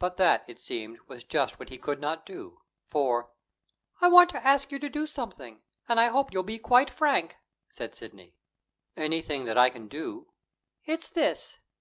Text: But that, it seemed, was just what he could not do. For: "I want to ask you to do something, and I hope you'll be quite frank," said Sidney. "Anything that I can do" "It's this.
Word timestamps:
But 0.00 0.16
that, 0.16 0.42
it 0.48 0.60
seemed, 0.60 0.98
was 1.06 1.22
just 1.22 1.60
what 1.60 1.68
he 1.68 1.78
could 1.78 2.00
not 2.00 2.26
do. 2.26 2.62
For: 2.88 3.30
"I 4.00 4.08
want 4.08 4.30
to 4.30 4.44
ask 4.44 4.72
you 4.72 4.80
to 4.80 4.88
do 4.88 5.06
something, 5.06 5.62
and 5.88 6.00
I 6.00 6.08
hope 6.08 6.32
you'll 6.32 6.42
be 6.42 6.58
quite 6.58 6.90
frank," 6.90 7.36
said 7.70 7.94
Sidney. 7.94 8.34
"Anything 8.96 9.44
that 9.44 9.56
I 9.56 9.70
can 9.70 9.86
do" 9.86 10.32
"It's 10.92 11.08
this. 11.08 11.60